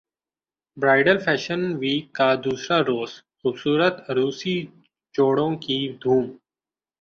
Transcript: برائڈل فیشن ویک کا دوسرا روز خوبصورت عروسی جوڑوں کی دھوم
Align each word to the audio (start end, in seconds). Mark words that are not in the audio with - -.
برائڈل 0.77 1.17
فیشن 1.25 1.61
ویک 1.79 2.05
کا 2.15 2.29
دوسرا 2.45 2.77
روز 2.81 3.11
خوبصورت 3.39 3.95
عروسی 4.09 4.55
جوڑوں 5.15 5.51
کی 5.57 5.79
دھوم 6.01 6.25